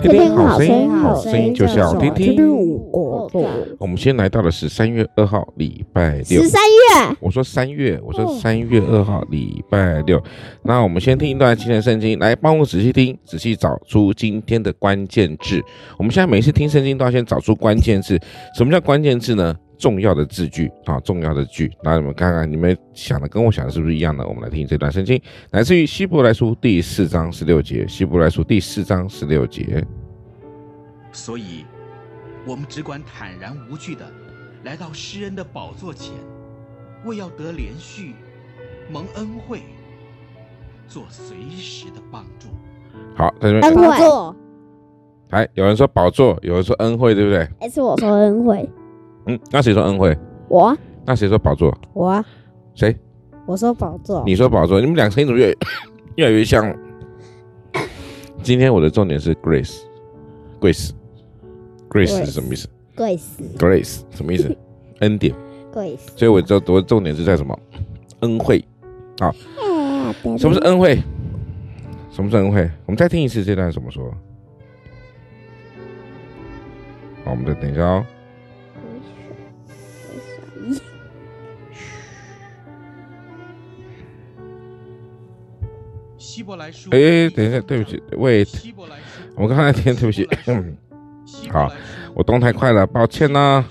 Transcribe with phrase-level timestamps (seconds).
[0.00, 2.36] 听听好声音，好声音就是要听听。
[3.78, 6.42] 我们先来到的是三月二号，礼拜六。
[6.42, 10.22] 十三月，我说三月，我说三月二号，礼拜六。
[10.62, 15.62] 那我们先听一段今天的圣经，来帮我仔细听，仔细找出今天的关键字。
[15.98, 18.18] 我们现在每次听圣经都要先找出关键字。
[18.56, 19.54] 什么叫关键字呢？
[19.80, 21.72] 重要的字句啊，重要的句。
[21.82, 24.26] 那你们看看，你们想的跟我想的是不是一样的？
[24.26, 25.20] 我们来听这段圣经，
[25.52, 27.88] 来自于希伯来书第四章十六节。
[27.88, 29.82] 希伯来书第四章十六节。
[31.12, 31.64] 所以，
[32.46, 34.04] 我们只管坦然无惧的
[34.64, 36.14] 来到施恩的宝座前，
[37.06, 38.14] 为要得连续，
[38.92, 39.62] 蒙恩惠，
[40.86, 42.48] 做随时的帮助。
[43.16, 43.62] 好，在这边。
[43.62, 44.36] 恩惠。
[45.30, 47.48] 来，有人说宝座，有人说恩惠，对不对？
[47.60, 48.68] 还，是我说恩惠。
[49.26, 50.16] 嗯，那谁说恩惠？
[50.48, 50.76] 我。
[51.06, 51.76] 那谁说宝座？
[51.92, 52.24] 我。
[52.74, 52.96] 谁？
[53.46, 54.22] 我说宝座。
[54.26, 55.54] 你说宝座，你们两个声音怎么越
[56.16, 56.74] 越来越像？
[58.42, 64.56] 今天我的重点是 Grace，Grace，Grace 是什么意思？Grace，Grace 什么意思？
[65.00, 65.34] 恩典。
[65.72, 65.98] Grace。
[66.16, 67.58] 所以我知道我的重点是在什么？
[68.20, 68.64] 恩惠。
[69.18, 69.30] 好。
[70.38, 70.98] 什么是恩惠？
[72.10, 72.70] 什么是恩惠？
[72.86, 74.10] 我们再听一次这段怎么说？
[77.24, 78.04] 好，我们再等一下哦。
[86.90, 88.48] 哎，等一下，对不起，wait，
[89.36, 90.28] 我刚才听，对不起，
[91.50, 91.72] 好，
[92.14, 93.64] 我动太快了，抱歉呐。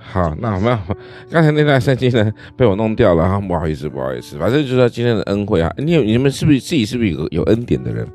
[0.00, 0.76] 好，那我们
[1.30, 8.08] 刚才那段圣经呢，被我弄掉了啊，不好意思，不好意思，反正就是说今天的恩惠啊，你你们是不是自己是不是有有恩典的人？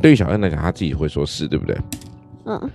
[0.00, 1.76] 对于小恩来讲，他自己会说是对不对？
[2.46, 2.70] 嗯。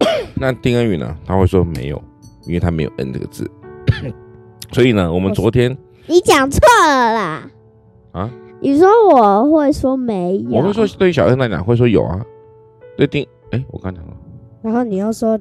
[0.34, 1.14] 那丁恩宇呢？
[1.26, 2.02] 他会说没有，
[2.46, 3.48] 因为他没有恩这个字。
[4.72, 7.50] 所以呢，我们昨天你讲错了啦。
[8.12, 8.30] 啊！
[8.60, 12.20] 你说我会说没有，我会说对于小恩来讲会说有啊。
[12.96, 14.12] 对丁，哎，我刚讲了。
[14.62, 15.38] 然后你要说，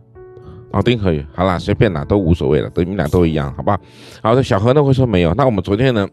[0.71, 3.77] 哦，丁可以，好啦，随便啦，都无所谓了，对你们俩都一样，好不好？
[4.21, 5.33] 好的，小何呢会说没有。
[5.33, 6.07] 那我们昨天呢？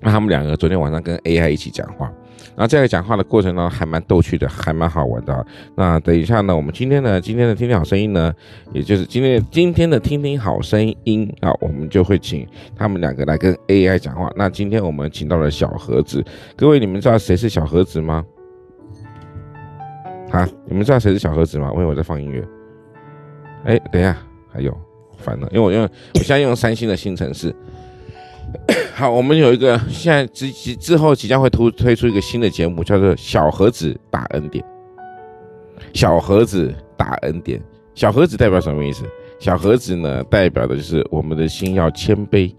[0.00, 2.12] 那 他们两个昨天晚上跟 AI 一起讲话。
[2.56, 5.46] 那这个讲话的过程呢，还蛮逗趣的，还蛮好玩的。
[5.74, 8.32] 那等一下呢，我们今天呢，今天的听听好声音呢，
[8.72, 14.32] 也就是今天今天的听听好声音啊，我们就会请他们两个来跟 AI 讲话。
[14.36, 16.24] 那今天我们请到了小盒子，
[16.56, 18.24] 各位你们知道谁是小盒子吗？
[20.30, 21.70] 啊，你们知道谁是小盒子吗？
[21.72, 22.42] 为我在放音乐。
[23.64, 24.16] 哎，等一下，
[24.50, 24.76] 还有，
[25.18, 27.54] 烦了，因为我用我现在用三星的新城市。
[28.94, 34.64] 好，我们有一个现在之之之后即将会推推出一个新的节目，叫做“小盒子大恩典”。
[35.92, 37.60] 小盒子大恩典，
[37.94, 39.04] 小盒子代表什么意思？
[39.38, 42.54] 小盒子呢，代表的就是我们的心要谦卑。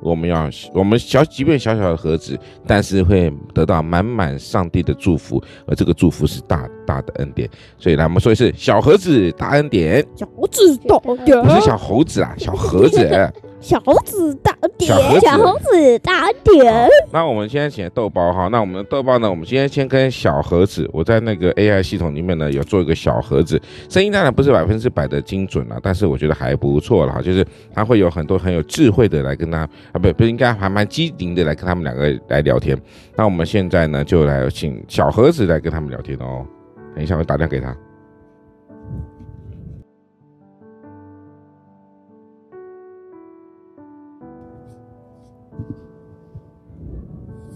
[0.00, 7.50] 我们要，我们小，即便小小的盒子，但是会得到满满上帝的祝福，而这个祝福是大大的恩典。
[7.76, 10.06] 所以来，我们说一次“小盒子大恩典”。
[10.14, 13.32] 小猴子大恩典，不是小猴子啊，小盒子。
[13.60, 16.88] 小猴子大点，小猴子大点。
[17.12, 19.28] 那我们现在请豆包哈，那我们的豆包呢？
[19.28, 29.58] 我们今天先跟小盒子，我在那个 AI 系统里面呢，有做一个小盒子，声音当然不是百分之百的精准了，但是我觉得还不错了哈，就是它会有很多很有智慧的来跟他
[29.92, 32.80] 啊，不不应该还蛮机灵的来跟他们两个来聊天。
[33.16, 36.46] 那我们现在呢，就来请小盒子来跟他们聊天哦。
[36.94, 37.76] 等一下，我打电话给他。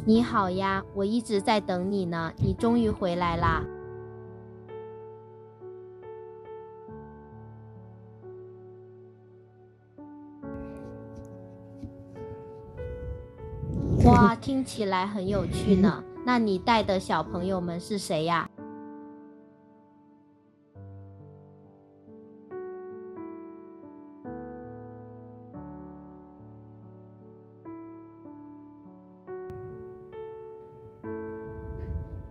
[0.05, 3.65] 你好呀，我一直在等你呢，你终于回来啦！
[14.05, 16.03] 哇，听起来很有趣呢。
[16.27, 18.51] 那你带的小朋友们是谁呀？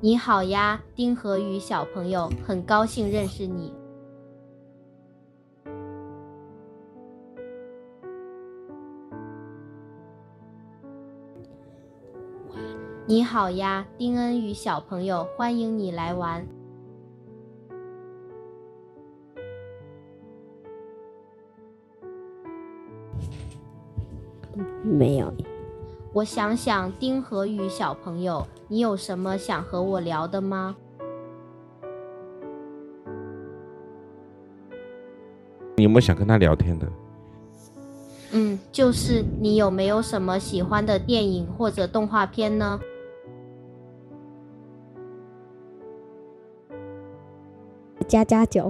[0.03, 3.71] 你好呀，丁和宇小朋友，很高兴认识你。
[13.05, 16.43] 你好呀，丁恩宇小朋友，欢迎你来玩。
[24.83, 25.31] 没有。
[26.13, 30.75] 我想想，丁和宇小朋友，你有什么想和我聊的吗？
[35.77, 36.87] 你有没有想跟他聊天的？
[38.33, 42.77] 嗯，就是你有没有什么喜欢的电影或者动画片呢？
[48.05, 48.69] 加加酒。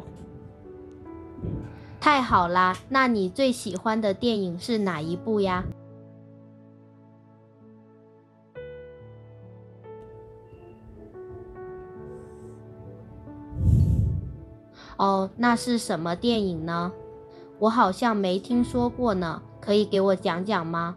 [1.99, 2.77] 太好啦！
[2.89, 5.63] 那你最喜欢的电影是哪一部呀？
[15.01, 16.92] 哦，那是什么电影呢？
[17.57, 20.95] 我好像没听说过呢，可以给我讲讲吗？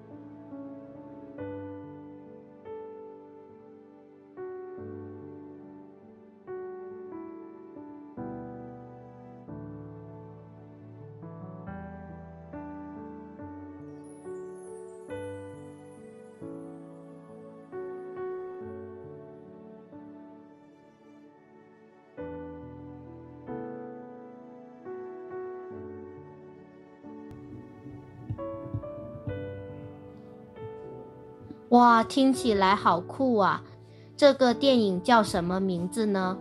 [31.75, 33.65] 哇，听起来好酷啊！
[34.17, 36.38] 这个电影叫什么名字呢？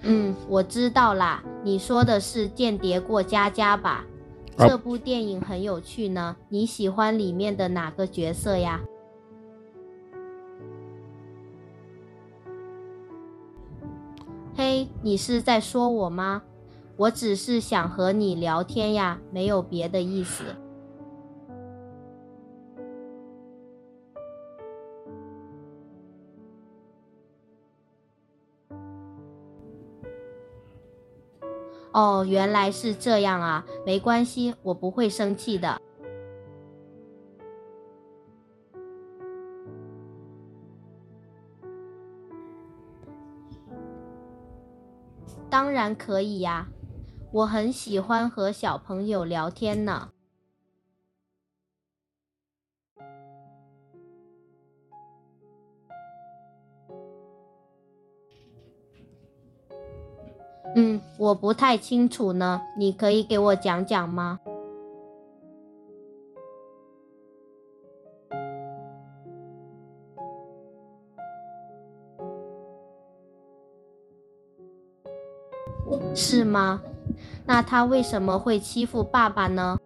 [0.00, 4.04] 嗯，我知道啦，你说的是《间谍过家家》吧？
[4.56, 6.34] 这部电影很有趣呢。
[6.48, 8.80] 你喜欢里面的哪个角色呀？
[14.60, 16.42] 嘿，你是在说我吗？
[16.96, 20.42] 我只是想和你聊天呀，没有别的意思。
[31.92, 35.80] 哦，原来是这样啊，没关系，我不会生气的。
[45.50, 46.68] 当然可以呀，
[47.32, 50.10] 我很喜欢和小朋友聊天呢。
[60.76, 64.38] 嗯，我不太清楚呢，你可以给我讲讲吗？
[76.20, 76.82] 是吗？
[77.46, 79.78] 那他为什么会欺负爸爸呢？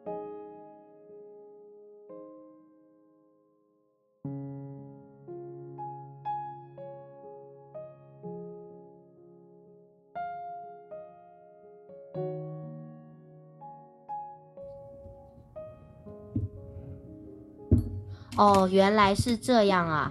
[18.39, 20.11] 哦，原来是这样啊。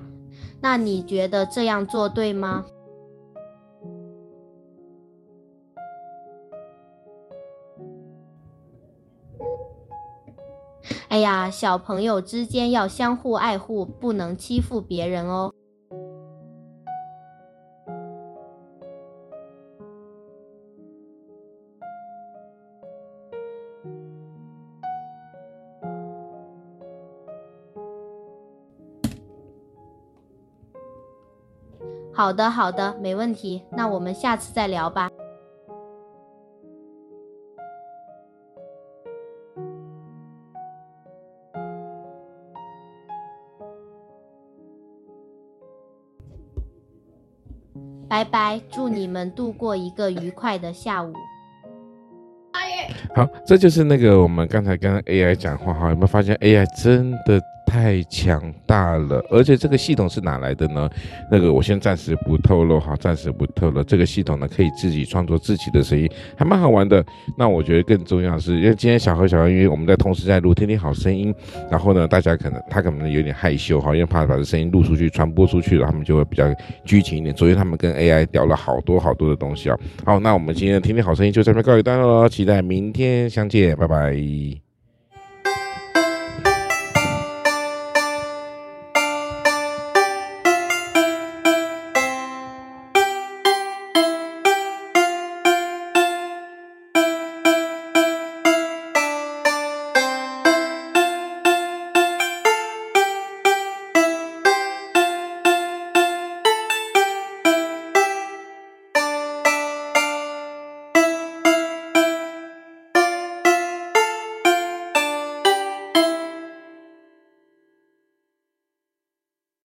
[0.62, 2.64] 那你觉得这样做对吗？
[11.12, 15.52] 哎呀，小朋友之间要相互爱护，不能欺负别人哦。
[32.14, 33.62] 好的，好的，没问题。
[33.72, 35.10] 那我们下次再聊吧。
[48.12, 51.14] 拜拜，祝你们度过一个愉快的下午。
[53.16, 57.42] 好，这就是那个我们刚才跟 AI 讲话哈，有没有发现 AI 真的？
[57.72, 60.90] 太强大了，而且这个系统是哪来的呢？
[61.32, 63.82] 那个我先暂时不透露哈，暂时不透露。
[63.82, 67.02] 这个系统呢，可以自己创作自己的声音，还蛮好玩的。
[67.38, 71.34] 那我觉得更重要的是，因为今天小何小何，因为我们在同时在录《天天好声音》，
[71.72, 76.44] 然后呢，大家可能他可能有点害羞哈，因为怕把这声音录出去、传播出去了，他们就会比较
[76.84, 77.34] 拘谨一点。
[77.34, 79.78] 昨天他们跟 AI 聊了好多好多的东西啊。
[80.04, 84.71] 好，那我们今天的《天天好声音》就这边告一段落了，期待明天相见，拜拜。